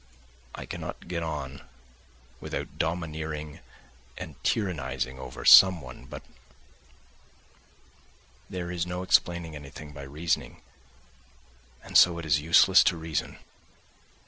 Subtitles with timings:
[0.55, 1.61] I cannot get on
[2.39, 3.59] without domineering
[4.17, 6.23] and tyrannising over someone, but...
[8.49, 10.63] there is no explaining anything by reasoning
[11.83, 13.37] and so it is useless to reason.